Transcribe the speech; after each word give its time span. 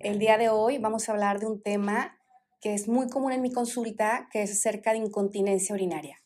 El 0.00 0.18
día 0.18 0.38
de 0.38 0.48
hoy 0.48 0.78
vamos 0.78 1.06
a 1.06 1.12
hablar 1.12 1.40
de 1.40 1.46
un 1.46 1.60
tema 1.60 2.16
que 2.62 2.72
es 2.72 2.88
muy 2.88 3.10
común 3.10 3.32
en 3.32 3.42
mi 3.42 3.52
consulta, 3.52 4.30
que 4.32 4.40
es 4.40 4.50
acerca 4.50 4.92
de 4.92 4.96
incontinencia 4.98 5.74
urinaria. 5.74 6.22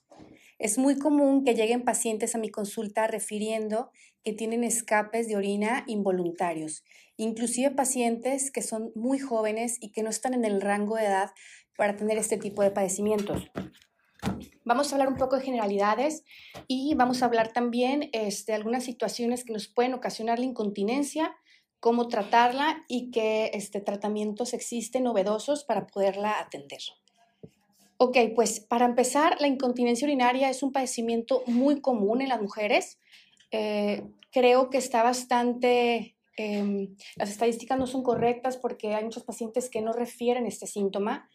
Es 0.60 0.78
muy 0.78 0.96
común 0.96 1.42
que 1.42 1.56
lleguen 1.56 1.82
pacientes 1.82 2.36
a 2.36 2.38
mi 2.38 2.50
consulta 2.50 3.08
refiriendo 3.08 3.90
que 4.22 4.32
tienen 4.32 4.62
escapes 4.62 5.26
de 5.26 5.36
orina 5.36 5.82
involuntarios, 5.88 6.84
inclusive 7.16 7.72
pacientes 7.72 8.52
que 8.52 8.62
son 8.62 8.92
muy 8.94 9.18
jóvenes 9.18 9.78
y 9.80 9.90
que 9.90 10.04
no 10.04 10.10
están 10.10 10.34
en 10.34 10.44
el 10.44 10.60
rango 10.60 10.94
de 10.94 11.06
edad 11.06 11.32
para 11.76 11.96
tener 11.96 12.16
este 12.16 12.38
tipo 12.38 12.62
de 12.62 12.70
padecimientos. 12.70 13.50
Vamos 14.64 14.92
a 14.92 14.94
hablar 14.94 15.08
un 15.08 15.16
poco 15.16 15.36
de 15.36 15.42
generalidades 15.42 16.22
y 16.68 16.94
vamos 16.94 17.22
a 17.22 17.26
hablar 17.26 17.52
también 17.52 18.08
de 18.12 18.28
este, 18.28 18.54
algunas 18.54 18.84
situaciones 18.84 19.42
que 19.44 19.52
nos 19.52 19.66
pueden 19.66 19.94
ocasionar 19.94 20.38
la 20.38 20.44
incontinencia, 20.44 21.34
cómo 21.84 22.08
tratarla 22.08 22.82
y 22.88 23.10
qué 23.10 23.50
este, 23.52 23.78
tratamientos 23.78 24.54
existen 24.54 25.04
novedosos 25.04 25.64
para 25.64 25.86
poderla 25.86 26.40
atender. 26.40 26.80
Ok, 27.98 28.16
pues 28.34 28.58
para 28.58 28.86
empezar, 28.86 29.36
la 29.38 29.48
incontinencia 29.48 30.06
urinaria 30.06 30.48
es 30.48 30.62
un 30.62 30.72
padecimiento 30.72 31.42
muy 31.46 31.82
común 31.82 32.22
en 32.22 32.30
las 32.30 32.40
mujeres. 32.40 32.98
Eh, 33.50 34.02
creo 34.32 34.70
que 34.70 34.78
está 34.78 35.02
bastante, 35.02 36.16
em, 36.38 36.96
las 37.16 37.28
estadísticas 37.28 37.78
no 37.78 37.86
son 37.86 38.02
correctas 38.02 38.56
porque 38.56 38.94
hay 38.94 39.04
muchos 39.04 39.24
pacientes 39.24 39.68
que 39.68 39.82
no 39.82 39.92
refieren 39.92 40.46
este 40.46 40.66
síntoma 40.66 41.28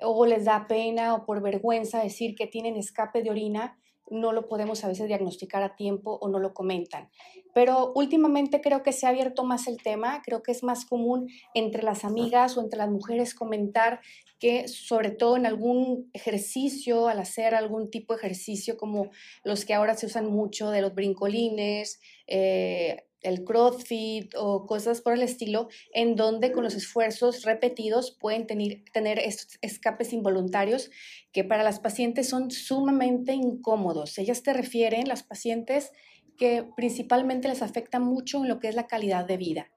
o 0.00 0.24
les 0.24 0.44
da 0.44 0.68
pena 0.68 1.16
o 1.16 1.26
por 1.26 1.42
vergüenza 1.42 2.00
decir 2.00 2.36
que 2.36 2.46
tienen 2.46 2.76
escape 2.76 3.24
de 3.24 3.30
orina 3.30 3.76
no 4.10 4.32
lo 4.32 4.48
podemos 4.48 4.84
a 4.84 4.88
veces 4.88 5.08
diagnosticar 5.08 5.62
a 5.62 5.76
tiempo 5.76 6.18
o 6.20 6.28
no 6.28 6.38
lo 6.38 6.54
comentan. 6.54 7.08
Pero 7.54 7.92
últimamente 7.94 8.60
creo 8.60 8.82
que 8.82 8.92
se 8.92 9.06
ha 9.06 9.10
abierto 9.10 9.44
más 9.44 9.66
el 9.66 9.82
tema, 9.82 10.22
creo 10.24 10.42
que 10.42 10.52
es 10.52 10.62
más 10.62 10.84
común 10.84 11.28
entre 11.54 11.82
las 11.82 12.04
amigas 12.04 12.56
o 12.56 12.60
entre 12.60 12.78
las 12.78 12.90
mujeres 12.90 13.34
comentar 13.34 14.00
que 14.38 14.68
sobre 14.68 15.10
todo 15.10 15.36
en 15.36 15.46
algún 15.46 16.10
ejercicio, 16.12 17.08
al 17.08 17.18
hacer 17.18 17.54
algún 17.54 17.90
tipo 17.90 18.12
de 18.12 18.18
ejercicio 18.18 18.76
como 18.76 19.10
los 19.44 19.64
que 19.64 19.74
ahora 19.74 19.94
se 19.94 20.06
usan 20.06 20.26
mucho 20.26 20.70
de 20.70 20.82
los 20.82 20.94
brincolines, 20.94 22.00
eh, 22.26 23.05
el 23.26 23.44
CrossFit 23.44 24.34
o 24.36 24.66
cosas 24.66 25.00
por 25.00 25.12
el 25.12 25.22
estilo, 25.22 25.68
en 25.92 26.16
donde 26.16 26.52
con 26.52 26.64
los 26.64 26.74
esfuerzos 26.74 27.42
repetidos 27.42 28.10
pueden 28.10 28.46
tener, 28.46 28.84
tener 28.92 29.20
escapes 29.60 30.12
involuntarios 30.12 30.90
que 31.32 31.44
para 31.44 31.62
las 31.62 31.80
pacientes 31.80 32.28
son 32.28 32.50
sumamente 32.50 33.32
incómodos. 33.32 34.16
Ellas 34.18 34.42
te 34.42 34.52
refieren, 34.52 35.08
las 35.08 35.22
pacientes, 35.22 35.92
que 36.36 36.66
principalmente 36.76 37.48
les 37.48 37.62
afecta 37.62 37.98
mucho 37.98 38.42
en 38.42 38.48
lo 38.48 38.58
que 38.60 38.68
es 38.68 38.74
la 38.74 38.86
calidad 38.86 39.24
de 39.24 39.36
vida, 39.36 39.70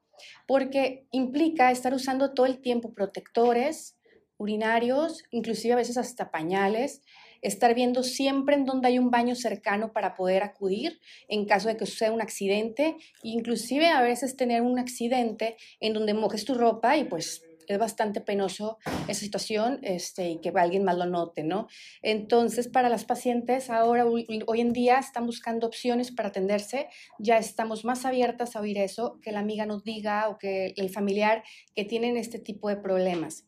porque 0.47 1.07
implica 1.11 1.71
estar 1.71 1.93
usando 1.93 2.33
todo 2.33 2.45
el 2.45 2.59
tiempo 2.59 2.93
protectores 2.93 3.98
urinarios, 4.39 5.23
inclusive 5.29 5.73
a 5.73 5.77
veces 5.77 5.97
hasta 5.97 6.31
pañales, 6.31 7.03
estar 7.41 7.75
viendo 7.75 8.03
siempre 8.03 8.55
en 8.55 8.65
donde 8.65 8.87
hay 8.87 8.97
un 8.97 9.11
baño 9.11 9.35
cercano 9.35 9.93
para 9.93 10.15
poder 10.15 10.43
acudir 10.43 10.99
en 11.27 11.45
caso 11.45 11.67
de 11.67 11.77
que 11.77 11.85
suceda 11.85 12.11
un 12.11 12.21
accidente, 12.21 12.97
inclusive 13.21 13.87
a 13.87 14.01
veces 14.01 14.35
tener 14.35 14.61
un 14.61 14.79
accidente 14.79 15.57
en 15.79 15.93
donde 15.93 16.13
mojes 16.13 16.45
tu 16.45 16.55
ropa 16.55 16.97
y 16.97 17.03
pues 17.03 17.43
es 17.67 17.77
bastante 17.77 18.19
penoso 18.19 18.79
esa 19.07 19.19
situación 19.19 19.79
este, 19.83 20.31
y 20.31 20.37
que 20.39 20.49
alguien 20.55 20.83
más 20.83 20.97
lo 20.97 21.05
note, 21.05 21.43
¿no? 21.43 21.67
Entonces, 22.01 22.67
para 22.67 22.89
las 22.89 23.05
pacientes, 23.05 23.69
ahora, 23.69 24.07
hoy 24.07 24.59
en 24.59 24.73
día, 24.73 24.97
están 24.97 25.27
buscando 25.27 25.67
opciones 25.67 26.11
para 26.11 26.29
atenderse, 26.29 26.87
ya 27.19 27.37
estamos 27.37 27.85
más 27.85 28.05
abiertas 28.05 28.55
a 28.55 28.61
oír 28.61 28.79
eso, 28.79 29.19
que 29.21 29.31
la 29.31 29.41
amiga 29.41 29.67
nos 29.67 29.83
diga 29.83 30.29
o 30.29 30.39
que 30.39 30.73
el 30.77 30.89
familiar 30.89 31.43
que 31.75 31.85
tienen 31.85 32.17
este 32.17 32.39
tipo 32.39 32.69
de 32.69 32.77
problemas. 32.77 33.45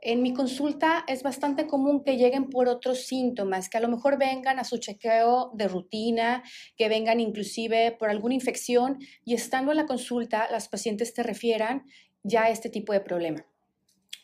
En 0.00 0.22
mi 0.22 0.32
consulta 0.32 1.04
es 1.08 1.22
bastante 1.22 1.66
común 1.66 2.04
que 2.04 2.16
lleguen 2.16 2.50
por 2.50 2.68
otros 2.68 3.06
síntomas, 3.06 3.68
que 3.68 3.78
a 3.78 3.80
lo 3.80 3.88
mejor 3.88 4.18
vengan 4.18 4.58
a 4.58 4.64
su 4.64 4.78
chequeo 4.78 5.50
de 5.54 5.66
rutina, 5.66 6.42
que 6.76 6.88
vengan 6.88 7.20
inclusive 7.20 7.96
por 7.98 8.08
alguna 8.08 8.34
infección 8.34 8.98
y 9.24 9.34
estando 9.34 9.72
en 9.72 9.78
la 9.78 9.86
consulta 9.86 10.48
las 10.50 10.68
pacientes 10.68 11.14
te 11.14 11.22
refieran 11.22 11.84
ya 12.22 12.44
a 12.44 12.50
este 12.50 12.68
tipo 12.68 12.92
de 12.92 13.00
problema. 13.00 13.44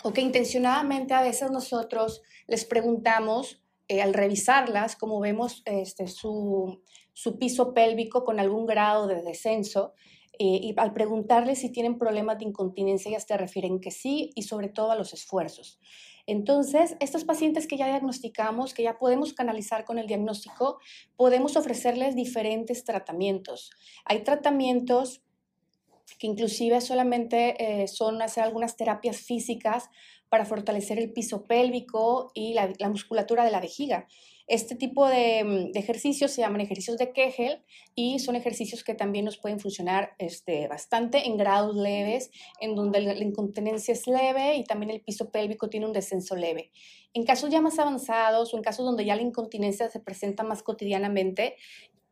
O 0.05 0.13
que 0.13 0.21
intencionadamente 0.21 1.15
a 1.15 1.23
veces 1.23 1.51
nosotros 1.51 2.23
les 2.47 2.65
preguntamos 2.65 3.63
eh, 3.89 4.01
al 4.01 4.15
revisarlas, 4.15 4.97
como 4.97 5.21
vemos 5.21 5.63
este, 5.67 6.07
su, 6.09 6.83
su 7.13 7.39
piso 7.39 7.75
pélvico 7.75 8.25
con 8.25 8.39
algún 8.39 8.67
grado 8.67 9.07
de 9.07 9.23
descenso, 9.23 9.95
eh, 10.39 10.61
y 10.63 10.75
al 10.77 10.93
preguntarles 10.93 11.61
si 11.61 11.71
tienen 11.71 11.99
problemas 11.99 12.39
de 12.39 12.45
incontinencia, 12.47 13.09
ellas 13.09 13.27
te 13.27 13.37
refieren 13.37 13.81
que 13.81 13.91
sí 13.91 14.31
y 14.35 14.43
sobre 14.43 14.69
todo 14.69 14.91
a 14.91 14.97
los 14.97 15.13
esfuerzos. 15.13 15.79
Entonces, 16.27 16.97
estos 17.01 17.25
pacientes 17.25 17.67
que 17.67 17.77
ya 17.77 17.87
diagnosticamos, 17.87 18.73
que 18.73 18.83
ya 18.83 18.99
podemos 18.99 19.35
canalizar 19.35 19.85
con 19.85 19.99
el 19.99 20.07
diagnóstico, 20.07 20.79
podemos 21.17 21.57
ofrecerles 21.57 22.17
diferentes 22.17 22.85
tratamientos. 22.85 23.71
Hay 24.07 24.25
tratamientos 24.25 25.23
que 26.19 26.27
inclusive 26.27 26.81
solamente 26.81 27.83
eh, 27.83 27.89
son 27.89 28.23
hacer 28.23 28.45
algunas 28.45 28.77
terapias 28.77 29.19
físicas 29.19 29.91
para 30.29 30.45
fortalecer 30.45 30.99
el 30.99 31.13
piso 31.13 31.45
pélvico 31.45 32.31
y 32.35 32.55
la, 32.55 32.89
musculatura 32.89 33.45
de 33.45 33.51
la 33.51 33.61
vejiga. 33.61 34.07
Este 34.47 34.75
tipo 34.75 35.09
de, 35.09 35.71
ejercicios 35.75 36.31
se 36.33 36.43
llaman 36.43 36.61
ejercicios 36.61 36.99
de 36.99 37.13
Kegel 37.13 37.65
y 37.95 38.19
son 38.19 38.37
ejercicios 38.37 38.85
que 38.85 38.95
también 38.95 39.25
nos 39.25 39.39
pueden 39.39 39.59
funcionar 39.59 40.15
este, 40.19 40.69
bastante 40.69 41.27
en 41.27 41.39
grados 41.39 41.75
leves, 41.77 42.31
en 42.61 42.75
donde 42.75 43.01
la 43.01 43.25
incontinencia 43.25 43.93
es 43.93 44.07
leve 44.07 44.57
y 44.57 44.65
también 44.65 44.91
el 44.91 45.01
piso 45.01 45.31
pélvico 45.31 45.71
tiene 45.71 45.87
un 45.87 45.95
descenso 45.95 46.37
leve. 46.37 46.73
En 47.15 47.25
casos 47.25 47.51
ya 47.51 47.63
más 47.63 47.79
avanzados 47.79 48.53
o 48.53 48.57
en 48.59 48.63
casos 48.63 48.85
donde 48.85 49.07
ya 49.07 49.17
la 49.17 49.23
incontinencia 49.23 49.89
se 49.89 50.01
presenta 50.01 50.43
más 50.43 50.63
cotidianamente, 50.63 51.57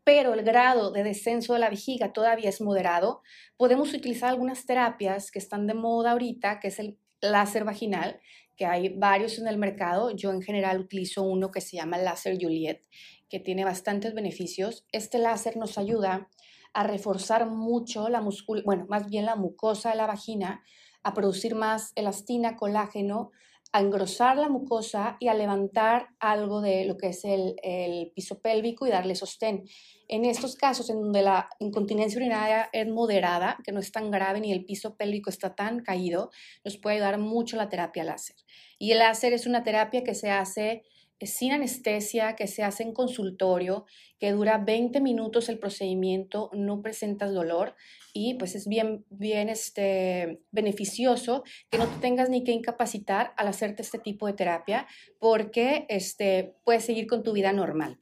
pero 0.05 0.33
el 0.33 0.43
grado 0.43 0.91
de 0.91 1.05
descenso 1.05 1.53
de 1.53 1.59
la 1.59 1.71
vejiga 1.71 2.13
todavía 2.13 2.49
es 2.49 2.61
moderado, 2.61 3.23
podemos 3.57 3.93
utilizar 3.93 4.31
algunas 4.31 4.65
terapias 4.65 5.31
que 5.31 5.39
están 5.39 5.67
de 5.67 5.75
moda 5.75 6.13
ahorita, 6.13 6.61
que 6.61 6.69
es 6.69 6.79
el 6.79 6.99
láser 7.21 7.65
vaginal, 7.65 8.21
que 8.63 8.67
hay 8.67 8.91
varios 8.91 9.41
en 9.41 9.49
el 9.49 9.59
mercado. 9.59 10.13
Yo 10.13 10.31
en 10.31 10.41
general 10.41 10.79
utilizo 10.79 11.25
uno 11.25 11.51
que 11.51 11.61
se 11.61 11.79
llama 11.79 11.99
láser 11.99 12.39
Juliet, 12.41 12.81
que 13.29 13.41
tiene 13.41 13.65
bastantes 13.65 14.15
beneficios. 14.15 14.87
Este 14.93 15.19
láser 15.19 15.57
nos 15.57 15.79
ayuda 15.79 16.29
a 16.73 16.85
reforzar 16.85 17.51
mucho 17.51 18.09
la 18.09 18.25
bueno, 18.65 18.87
más 18.89 19.09
bien 19.11 19.27
la 19.27 19.35
mucosa 19.35 19.91
de 19.91 19.97
la 19.97 20.07
vagina, 20.07 20.63
a 21.03 21.13
producir 21.13 21.57
más 21.57 21.91
elastina, 21.97 22.55
colágeno, 22.55 23.33
a 23.73 23.81
engrosar 23.81 24.37
la 24.37 24.51
mucosa 24.51 25.17
y 25.19 25.29
a 25.29 25.35
levantar 25.35 26.09
algo 26.21 26.61
de 26.61 26.85
lo 26.85 26.99
que 26.99 27.09
es 27.09 27.25
el, 27.25 27.57
el, 27.63 28.13
piso 28.15 28.41
pélvico 28.41 28.87
y 28.87 28.91
darle 28.91 29.15
sostén. 29.15 29.65
En 30.09 30.27
estos 30.27 30.57
casos 30.57 30.91
en 30.91 31.01
donde 31.01 31.23
la 31.23 31.49
incontinencia 31.59 32.19
urinaria 32.19 32.69
es 32.73 32.87
moderada, 32.87 33.59
que 33.65 33.73
no 33.73 33.81
es 33.81 33.91
tan 33.91 34.11
grave 34.11 34.41
ni 34.41 34.53
el 34.53 34.67
piso 34.67 34.97
pélvico 34.97 35.31
está 35.31 35.55
tan 35.55 35.81
caído, 35.81 36.31
nos 36.65 36.77
puede 36.77 36.97
ayudar 36.97 37.19
mucho 37.19 37.57
la 37.57 37.71
terapia 37.71 38.05
láser. 38.05 38.37
Y 38.79 38.93
el 38.93 38.99
láser 38.99 39.33
es 39.33 39.47
una 39.47 39.63
terapia 39.63 40.05
que 40.05 40.15
se 40.15 40.31
hace 40.31 40.83
sin 41.27 41.53
anestesia, 41.53 42.37
que 42.37 42.47
se 42.47 42.63
hace 42.63 42.83
en 42.83 42.93
consultorio, 42.93 43.87
que 44.19 44.33
dura 44.33 44.59
20 44.59 45.01
minutos 45.01 45.49
el 45.49 45.59
procedimiento, 45.59 46.51
no 46.53 46.83
presentas 46.83 47.33
dolor 47.33 47.75
y 48.13 48.35
pues 48.35 48.55
es 48.55 48.67
bien, 48.67 49.05
bien 49.11 49.49
este, 49.49 50.41
beneficioso 50.51 51.45
que 51.71 51.79
no 51.79 51.87
te 51.87 52.01
tengas 52.01 52.29
ni 52.29 52.45
que 52.45 52.53
incapacitar 52.53 53.33
al 53.37 53.49
hacerte 53.49 53.83
este 53.83 53.99
tipo 53.99 54.27
de 54.27 54.35
terapia 54.35 54.87
porque 55.19 55.87
este, 55.89 56.55
puedes 56.65 56.85
seguir 56.85 57.07
con 57.07 57.23
tu 57.23 57.33
vida 57.33 57.53
normal. 57.53 57.99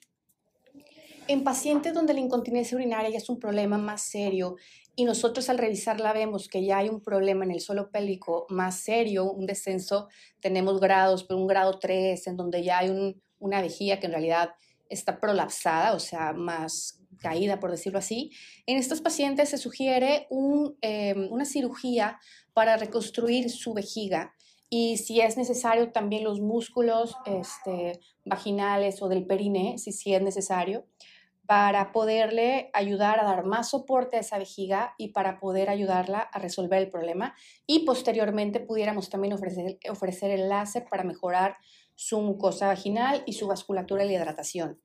En 1.29 1.45
pacientes 1.45 1.95
donde 1.95 2.13
la 2.13 2.21
incontinencia 2.21 2.77
urinaria 2.77 3.11
ya 3.11 3.19
es 3.19 3.29
un 3.29 3.39
problema 3.39 3.79
más 3.79 4.03
serio 4.03 4.57
y 5.01 5.05
nosotros 5.05 5.49
al 5.49 5.57
revisarla 5.57 6.13
vemos 6.13 6.47
que 6.47 6.63
ya 6.63 6.77
hay 6.77 6.91
un 6.91 7.01
problema 7.01 7.47
en 7.47 7.53
el 7.53 7.61
suelo 7.61 7.91
pélvico 7.91 8.45
más 8.51 8.81
serio, 8.81 9.33
un 9.33 9.47
descenso, 9.47 10.09
tenemos 10.41 10.79
grados, 10.79 11.25
pero 11.25 11.41
un 11.41 11.47
grado 11.47 11.79
3, 11.79 12.27
en 12.27 12.37
donde 12.37 12.63
ya 12.63 12.81
hay 12.81 13.17
una 13.39 13.63
vejiga 13.63 13.99
que 13.99 14.05
en 14.05 14.13
realidad 14.13 14.51
está 14.91 15.19
prolapsada, 15.19 15.95
o 15.95 16.01
sea, 16.01 16.35
más 16.35 17.01
caída, 17.19 17.59
por 17.61 17.71
decirlo 17.71 17.99
así. 17.99 18.33
En 18.67 18.77
estos 18.77 19.01
pacientes 19.01 19.49
se 19.49 19.57
sugiere 19.57 20.29
em, 20.83 21.33
una 21.33 21.47
cirugía 21.47 22.21
para 22.53 22.77
reconstruir 22.77 23.49
su 23.49 23.73
vejiga 23.73 24.35
y 24.69 24.99
si 24.99 25.23
es 25.23 25.39
necesario 25.39 25.93
también 25.93 26.25
los 26.25 26.41
músculos 26.41 27.17
este, 27.25 27.99
vaginales 28.27 29.01
o 29.01 29.09
del 29.09 29.25
perine, 29.25 29.79
si, 29.79 29.93
si 29.93 30.13
es 30.13 30.21
necesario, 30.21 30.85
para 31.51 31.91
poderle 31.91 32.71
ayudar 32.75 33.19
a 33.19 33.25
dar 33.25 33.45
más 33.45 33.71
soporte 33.71 34.17
a 34.17 34.21
esa 34.21 34.39
vejiga 34.39 34.95
y 34.99 35.09
para 35.09 35.41
poder 35.41 35.69
ayudarla 35.69 36.21
a 36.21 36.39
resolver 36.39 36.81
el 36.81 36.89
problema. 36.89 37.35
Y 37.67 37.81
posteriormente 37.81 38.61
pudiéramos 38.61 39.11
también 39.11 39.33
ofrecer, 39.33 39.81
ofrecer 39.91 40.31
el 40.31 40.49
láser 40.49 40.85
para 40.89 41.03
mejorar 41.03 41.57
su 41.97 42.21
mucosa 42.21 42.69
vaginal 42.69 43.25
y 43.27 43.33
su 43.33 43.49
vasculatura 43.49 44.05
y 44.05 44.07
la 44.07 44.13
hidratación. 44.13 44.81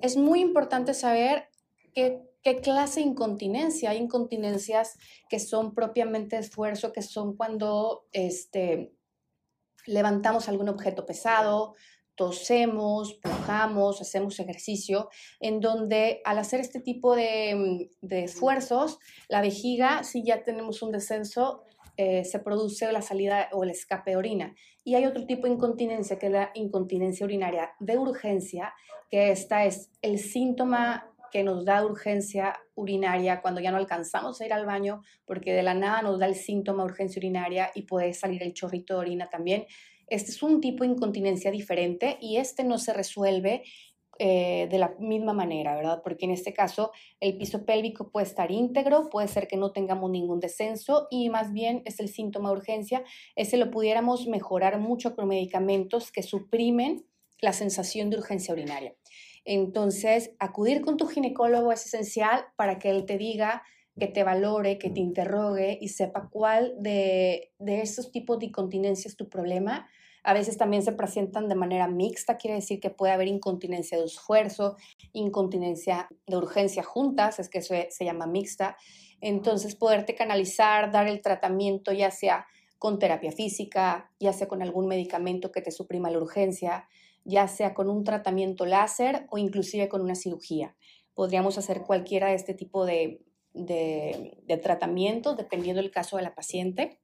Es 0.00 0.16
muy 0.16 0.40
importante 0.40 0.94
saber 0.94 1.50
qué, 1.92 2.30
clase 2.62 3.00
de 3.00 3.06
incontinencia. 3.08 3.90
Hay 3.90 3.98
incontinencias 3.98 4.96
que 5.28 5.38
son 5.38 5.74
propiamente 5.74 6.38
esfuerzo, 6.38 6.94
que 6.94 7.02
son 7.02 7.36
cuando 7.36 8.06
este, 8.10 8.94
levantamos 9.84 10.48
algún 10.48 10.70
objeto 10.70 11.04
pesado, 11.04 11.74
tosemos, 12.14 13.14
pujamos, 13.14 14.00
hacemos 14.00 14.38
ejercicio, 14.38 15.08
en 15.40 15.60
donde 15.60 16.20
al 16.24 16.38
hacer 16.38 16.60
este 16.60 16.80
tipo 16.80 17.14
de, 17.16 17.88
mm, 18.02 18.12
esfuerzos, 18.12 18.98
la 19.28 19.40
vejiga, 19.40 20.04
si 20.04 20.24
ya 20.24 20.44
tenemos 20.44 20.82
un 20.82 20.92
descenso, 20.92 21.62
eh, 21.96 22.24
se 22.24 22.40
produce 22.40 22.90
la 22.92 23.02
salida 23.02 23.48
o 23.52 23.62
el 23.62 23.70
escape 23.70 24.12
de 24.12 24.16
orina. 24.16 24.54
Y 24.82 24.96
hay 24.96 25.06
otro 25.06 25.26
tipo 25.26 25.46
de 25.46 25.52
incontinencia, 25.52 26.18
que 26.18 26.26
es 26.26 26.32
la 26.32 26.50
incontinencia 26.54 27.24
urinaria 27.24 27.70
de 27.78 27.98
urgencia, 27.98 28.74
que 29.10 29.30
esta 29.30 29.64
es 29.64 29.90
el 30.02 30.18
síntoma 30.18 31.14
que 31.34 31.42
nos 31.42 31.64
da 31.64 31.84
urgencia 31.84 32.60
urinaria 32.76 33.40
cuando 33.42 33.60
ya 33.60 33.72
no 33.72 33.76
alcanzamos 33.76 34.40
a 34.40 34.46
ir 34.46 34.52
al 34.52 34.66
baño, 34.66 35.02
porque 35.24 35.52
de 35.52 35.64
la 35.64 35.74
nada 35.74 36.00
nos 36.00 36.20
da 36.20 36.26
el 36.26 36.36
síntoma 36.36 36.84
de 36.84 36.90
urgencia 36.92 37.18
urinaria 37.18 37.72
y 37.74 37.82
puede 37.82 38.14
salir 38.14 38.40
el 38.44 38.54
chorrito 38.54 38.94
de 38.94 39.00
orina 39.00 39.28
también. 39.28 39.66
Este 40.08 40.30
es 40.30 40.42
un 40.42 40.60
tipo 40.60 40.84
de 40.84 40.90
incontinencia 40.90 41.50
diferente 41.50 42.18
y 42.20 42.36
este 42.36 42.64
no 42.64 42.78
se 42.78 42.92
resuelve 42.92 43.62
eh, 44.18 44.68
de 44.70 44.78
la 44.78 44.94
misma 45.00 45.32
manera, 45.32 45.74
¿verdad? 45.74 46.00
Porque 46.04 46.24
en 46.24 46.30
este 46.30 46.52
caso 46.52 46.92
el 47.18 47.36
piso 47.36 47.64
pélvico 47.64 48.10
puede 48.10 48.26
estar 48.26 48.52
íntegro, 48.52 49.10
puede 49.10 49.26
ser 49.26 49.48
que 49.48 49.56
no 49.56 49.72
tengamos 49.72 50.08
ningún 50.10 50.38
descenso 50.38 51.08
y 51.10 51.30
más 51.30 51.52
bien 51.52 51.82
es 51.84 51.98
el 51.98 52.08
síntoma 52.08 52.50
de 52.50 52.56
urgencia. 52.56 53.04
Ese 53.34 53.56
lo 53.56 53.72
pudiéramos 53.72 54.28
mejorar 54.28 54.78
mucho 54.78 55.16
con 55.16 55.26
medicamentos 55.26 56.12
que 56.12 56.22
suprimen 56.22 57.04
la 57.40 57.52
sensación 57.52 58.08
de 58.08 58.18
urgencia 58.18 58.54
urinaria. 58.54 58.94
Entonces, 59.44 60.30
acudir 60.38 60.80
con 60.80 60.96
tu 60.96 61.06
ginecólogo 61.06 61.72
es 61.72 61.84
esencial 61.84 62.46
para 62.56 62.78
que 62.78 62.90
él 62.90 63.06
te 63.06 63.18
diga 63.18 63.62
que 63.98 64.06
te 64.08 64.24
valore, 64.24 64.78
que 64.78 64.90
te 64.90 65.00
interrogue 65.00 65.78
y 65.80 65.88
sepa 65.88 66.28
cuál 66.30 66.74
de, 66.78 67.52
de 67.58 67.80
estos 67.80 68.10
tipos 68.10 68.38
de 68.38 68.46
incontinencia 68.46 69.08
es 69.08 69.16
tu 69.16 69.28
problema. 69.28 69.88
A 70.24 70.32
veces 70.32 70.56
también 70.56 70.82
se 70.82 70.92
presentan 70.92 71.48
de 71.48 71.54
manera 71.54 71.86
mixta, 71.86 72.38
quiere 72.38 72.56
decir 72.56 72.80
que 72.80 72.90
puede 72.90 73.12
haber 73.12 73.28
incontinencia 73.28 73.98
de 73.98 74.04
esfuerzo, 74.04 74.76
incontinencia 75.12 76.08
de 76.26 76.36
urgencia 76.36 76.82
juntas, 76.82 77.38
es 77.38 77.50
que 77.50 77.58
eso 77.58 77.74
se 77.90 78.04
llama 78.04 78.26
mixta. 78.26 78.76
Entonces, 79.20 79.76
poderte 79.76 80.14
canalizar, 80.14 80.90
dar 80.90 81.08
el 81.08 81.20
tratamiento, 81.20 81.92
ya 81.92 82.10
sea 82.10 82.46
con 82.78 82.98
terapia 82.98 83.32
física, 83.32 84.10
ya 84.18 84.32
sea 84.32 84.48
con 84.48 84.62
algún 84.62 84.86
medicamento 84.86 85.52
que 85.52 85.62
te 85.62 85.70
suprima 85.70 86.10
la 86.10 86.18
urgencia, 86.18 86.88
ya 87.24 87.46
sea 87.46 87.74
con 87.74 87.88
un 87.88 88.02
tratamiento 88.04 88.66
láser 88.66 89.26
o 89.30 89.38
inclusive 89.38 89.88
con 89.88 90.00
una 90.00 90.14
cirugía. 90.14 90.74
Podríamos 91.14 91.58
hacer 91.58 91.82
cualquiera 91.82 92.28
de 92.28 92.34
este 92.34 92.54
tipo 92.54 92.84
de, 92.84 93.22
de, 93.54 94.60
tratamiento, 94.62 95.34
dependiendo 95.34 95.80
del 95.80 95.90
caso 95.90 96.16
de 96.16 96.24
la 96.24 96.34
paciente. 96.34 97.00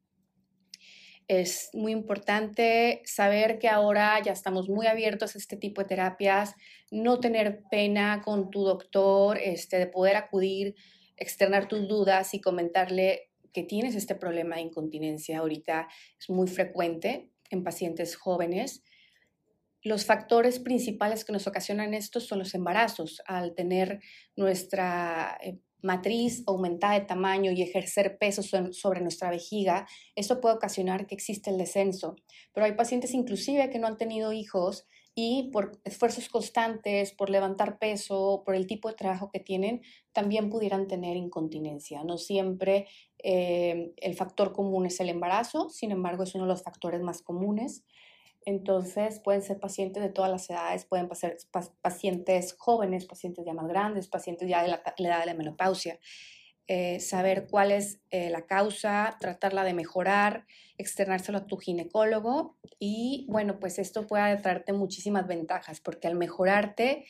Es 1.29 1.71
muy 1.73 1.93
importante 1.93 3.03
saber 3.05 3.61
que 3.61 3.69
ahora 3.69 4.21
ya 4.21 4.33
estamos 4.33 4.69
muy 4.69 4.89
abiertos 4.89 5.35
a 5.35 5.39
este 5.39 5.57
tipo 5.57 5.81
de 5.81 5.87
terapias, 5.87 6.57
no 6.91 7.21
tener 7.21 7.63
pena 7.71 8.21
con 8.25 8.51
tu 8.51 8.65
doctor, 8.65 9.39
este, 9.39 9.79
de 9.79 9.87
poder 9.87 10.17
acudir, 10.17 10.75
externar 11.17 11.69
tus 11.69 11.87
dudas 11.87 12.35
y 12.35 12.41
comentarle 12.41 13.31
que 13.53 13.63
tienes 13.63 13.95
este 13.95 14.17
problema 14.17 14.57
de 14.57 14.63
incontinencia. 14.63 15.39
Ahorita 15.39 15.89
es 16.19 16.29
muy 16.31 16.49
frecuente 16.49 17.31
en 17.51 17.63
pacientes 17.63 18.17
jóvenes. 18.17 18.83
Los 19.83 20.05
factores 20.05 20.59
principales 20.59 21.25
que 21.25 21.33
nos 21.33 21.47
ocasionan 21.47 21.95
esto 21.95 22.21
son 22.21 22.41
los 22.41 22.55
embarazos. 22.55 23.23
Al 23.27 23.55
tener 23.55 24.01
nuestra 24.37 25.39
eh, 25.43 25.59
matriz 25.83 26.43
aumentada 26.47 26.95
de 26.95 27.07
tamaño 27.07 27.53
y 27.53 27.63
ejercer 27.63 28.19
peso 28.19 28.43
sobre 28.43 29.01
nuestra 29.01 29.31
vejiga, 29.31 29.87
eso 30.15 30.41
puede 30.41 30.57
ocasionar 30.57 31.07
que 31.07 31.15
existe 31.15 31.51
el 31.51 31.59
descenso. 31.59 32.17
Pero 32.53 32.67
hay 32.67 32.73
pacientes 32.73 33.15
inclusive 33.15 33.71
que 33.71 33.79
no 33.79 33.87
han 33.87 33.97
tenido 33.97 34.33
hijos 34.33 34.87
y 35.15 35.51
por 35.53 35.81
esfuerzos 35.85 36.29
constantes, 36.29 37.13
por 37.13 37.31
levantar 37.31 37.79
peso, 37.79 38.43
por 38.45 38.55
el 38.55 38.67
tipo 38.67 38.89
de 38.89 38.95
trabajo 38.95 39.31
que 39.31 39.41
tienen, 39.41 39.83
también 40.13 40.51
pudieran 40.51 40.87
tener 40.87 41.17
incontinencia. 41.17 42.05
No 42.05 42.17
siempre 42.17 42.87
eh, 43.19 43.93
el 43.97 44.15
factor 44.15 44.53
común 44.53 44.87
es 44.87 45.01
el 45.01 45.09
embarazo, 45.09 45.69
sin 45.69 45.91
embargo 45.91 46.23
es 46.23 46.35
uno 46.35 46.45
de 46.45 46.51
los 46.51 46.63
factores 46.63 47.01
más 47.03 47.23
comunes. 47.23 47.85
Entonces 48.47 49.21
pueden 49.21 49.43
ser 49.43 49.61
pacientes 49.61 50.03
de 50.03 50.09
todas 50.09 50.31
las 50.31 50.49
edades, 50.49 50.85
pueden 50.87 51.15
ser 51.15 51.37
pacientes 51.83 52.55
jóvenes, 52.59 53.07
pacientes 53.07 53.45
ya 53.45 53.53
más 53.53 53.69
grandes, 53.69 54.09
pacientes 54.09 54.49
ya 54.49 54.63
de 54.63 54.69
la, 54.69 54.83
edad 54.97 55.21
de 55.21 55.27
la 55.27 55.35
menopausia. 55.35 55.99
Eh, 56.67 57.01
saber 57.01 57.49
cuál 57.51 57.73
es 57.73 58.01
eh, 58.11 58.31
la 58.31 58.47
causa, 58.47 59.17
tratarla 59.19 59.65
de 59.65 59.75
mejorar, 59.75 60.47
externárselo 60.79 61.39
a 61.39 61.47
tu 61.47 61.57
ginecólogo 61.57 62.59
y 62.79 63.27
bueno, 63.29 63.59
pues 63.59 63.81
esto 63.81 64.07
puede 64.07 64.37
traerte 64.37 64.73
muchísimas 64.73 65.27
ventajas 65.27 65.81
porque 65.81 66.07
al 66.07 66.15
mejorarte 66.15 67.07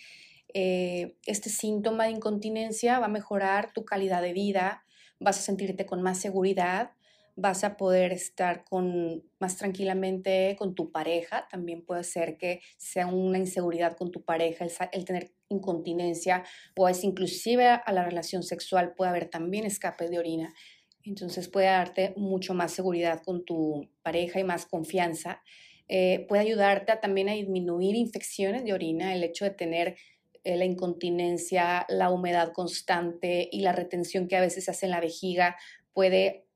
eh, 0.55 1.17
este 1.27 1.51
síntoma 1.51 2.05
de 2.05 2.13
incontinencia 2.13 2.99
va 2.99 3.07
a 3.07 3.11
mejorar 3.11 3.73
tu 3.73 3.85
calidad 3.85 4.23
de 4.23 4.33
vida, 4.33 4.85
vas 5.19 5.39
a 5.39 5.43
sentirte 5.43 5.85
con 5.85 6.01
más 6.01 6.19
seguridad, 6.19 6.93
vas 7.41 7.65
a 7.65 7.77
poder 7.77 8.13
estar 8.13 8.65
con, 8.65 9.23
más 9.39 9.57
tranquilamente 9.57 10.57
con 10.59 10.75
tu 10.75 10.93
pareja. 10.93 11.49
También 11.51 11.85
puede 11.85 12.05
ser 12.05 12.37
que 12.37 12.61
sea 12.77 13.07
una 13.07 13.39
inseguridad 13.39 13.97
con 13.97 14.11
tu 14.11 14.23
pareja, 14.23 14.67
el, 14.93 15.05
tener 15.05 15.33
incontinencia, 15.49 16.45
o 16.77 16.89
es 16.89 17.03
inclusive 17.03 17.67
a 17.67 17.93
la 17.93 18.05
relación 18.05 18.43
sexual 18.43 18.95
puede 18.95 19.11
haber 19.11 19.29
también 19.29 19.65
escape 19.65 20.09
de 20.09 20.19
orina. 20.19 20.55
Entonces 21.03 21.49
puede 21.49 21.67
darte 21.67 22.13
mucho 22.17 22.53
más 22.53 22.73
seguridad 22.73 23.23
con 23.25 23.45
tu 23.45 23.89
pareja 24.03 24.39
y 24.39 24.45
más 24.45 24.67
confianza. 24.67 25.43
Eh, 25.89 26.27
puede 26.29 26.43
ayudarte 26.43 26.95
también 27.01 27.31
a 27.31 27.33
disminuir 27.33 27.97
infecciones 27.97 28.65
de 28.65 28.75
orina, 28.75 29.15
el 29.15 29.25
hecho 29.25 29.45
de 29.45 29.51
tener 29.51 29.97
eh, 30.45 30.57
la 30.57 30.67
incontinencia, 30.67 31.87
la 31.89 32.11
humedad 32.11 32.53
constante 32.53 33.49
y 33.51 33.63
la 33.63 33.73
retención 33.73 34.29
que 34.29 34.37
a 34.37 34.41
veces 34.41 34.67
se 34.67 34.71
hace 34.71 34.87
en 34.87 34.93
la 34.93 35.01
vejiga 35.01 35.57
puede 35.93 36.47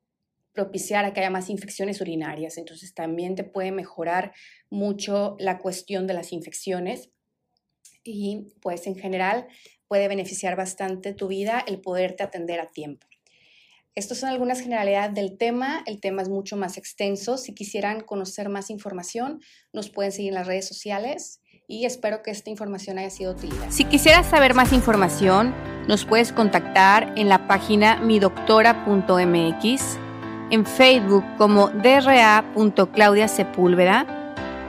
propiciar 0.55 1.05
a 1.05 1.13
que 1.13 1.21
haya 1.21 1.31
más 1.31 1.51
infecciones 1.51 2.01
urinarias. 2.01 2.57
Entonces 2.57 2.95
también 2.95 3.35
te 3.35 3.45
puede 3.45 3.73
mejorar 3.73 4.33
mucho 4.71 5.37
la 5.39 5.59
cuestión 5.59 6.07
de 6.07 6.15
las 6.15 6.33
infecciones 6.33 7.11
y 8.05 8.53
pues 8.63 8.87
en 8.87 8.97
general 8.97 9.49
puede 9.89 10.09
beneficiar 10.09 10.57
bastante 10.57 11.13
tu 11.13 11.29
vida 11.29 11.63
el 11.67 11.81
poderte 11.81 12.23
atender 12.23 12.61
a 12.61 12.71
tiempo. 12.71 13.07
Estas 13.97 14.19
son 14.19 14.29
algunas 14.29 14.61
generalidades 14.61 15.15
del 15.15 15.39
tema. 15.39 15.85
El 15.87 16.01
tema 16.01 16.23
es 16.23 16.29
mucho 16.29 16.57
más 16.57 16.79
extenso. 16.79 17.37
Si 17.37 17.55
quisieran 17.55 18.01
conocer 18.01 18.49
más 18.49 18.71
información, 18.71 19.41
nos 19.73 19.89
pueden 19.89 20.11
seguir 20.11 20.31
en 20.31 20.35
las 20.35 20.49
redes 20.49 20.67
sociales 20.67 21.41
y 21.69 21.87
espero 21.87 22.23
que 22.23 22.33
esta 22.33 22.51
información 22.51 22.99
haya 22.99 23.11
sido 23.11 23.33
útil. 23.33 23.53
Si 23.71 23.85
quisieras 23.85 24.29
saber 24.29 24.55
más 24.55 24.73
información, 24.73 25.55
nos 25.87 26.05
puedes 26.05 26.33
contactar 26.33 27.15
en 27.17 27.29
la 27.29 27.47
página 27.47 28.01
midoctora.mx 28.01 30.04
en 30.55 30.65
Facebook 30.65 31.23
como 31.37 31.69
dra.claudiasepúlveda, 31.69 34.07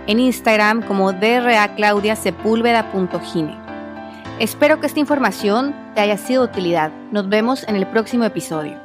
en 0.08 0.20
Instagram 0.20 0.82
como 0.82 1.13
draclaudiasepúlveda.gine. 1.13 3.56
Espero 4.39 4.80
que 4.80 4.88
esta 4.88 5.00
información 5.00 5.75
te 5.94 6.01
haya 6.01 6.18
sido 6.18 6.42
de 6.44 6.50
utilidad. 6.50 6.92
Nos 7.12 7.30
vemos 7.30 7.63
en 7.68 7.75
el 7.75 7.86
próximo 7.88 8.24
episodio. 8.25 8.85